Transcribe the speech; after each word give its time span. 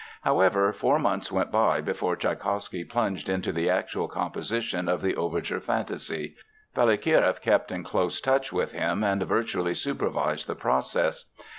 However, 0.23 0.73
four 0.73 0.97
months 0.97 1.31
went 1.31 1.51
by 1.51 1.79
before 1.79 2.15
Tschaikowsky 2.15 2.83
plunged 2.83 3.29
into 3.29 3.51
the 3.51 3.69
actual 3.69 4.07
composition 4.07 4.89
of 4.89 5.03
the 5.03 5.15
overture 5.15 5.59
fantasy. 5.59 6.35
Balakireff 6.75 7.39
kept 7.39 7.71
in 7.71 7.83
close 7.83 8.19
touch 8.19 8.51
with 8.51 8.71
him 8.71 9.03
and 9.03 9.21
virtually 9.21 9.75
supervised 9.75 10.47
the 10.47 10.55
process. 10.55 11.25